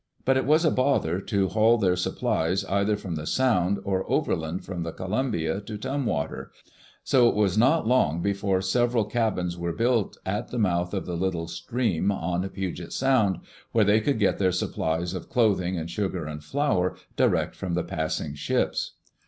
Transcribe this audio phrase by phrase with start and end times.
[0.25, 4.65] But it was a bother to haul their supplies either from the Sound or overland
[4.65, 6.49] from the Columbia to Tumwater,
[7.03, 11.15] so it was not long before several cabins were built at the mouth of the
[11.15, 13.41] little stream on Puget Sound,
[13.73, 17.75] where they could get their supplies of cloth ing and sugar and flour direct from
[17.75, 18.93] the passing ships.